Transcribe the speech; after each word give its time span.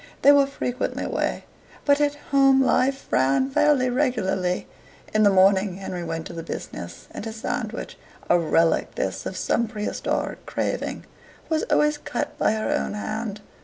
They 0.23 0.31
were 0.31 0.47
frequently 0.47 1.03
away, 1.03 1.45
but 1.85 2.01
at 2.01 2.15
home 2.31 2.59
life 2.63 3.05
ran 3.11 3.51
fairly 3.51 3.87
regularly. 3.87 4.67
In 5.13 5.21
the 5.21 5.29
morning 5.29 5.75
Henry 5.75 6.03
went 6.03 6.25
to 6.25 6.33
the 6.33 6.41
business, 6.41 7.05
and 7.11 7.23
his 7.23 7.35
sandwich 7.35 7.99
a 8.27 8.39
relic 8.39 8.95
this 8.95 9.27
of 9.27 9.37
some 9.37 9.67
prehistoric 9.67 10.43
craving 10.47 11.05
was 11.49 11.65
always 11.69 11.99
cut 11.99 12.35
by 12.39 12.53
her 12.53 12.69
own 12.71 12.95
hand. 12.95 13.41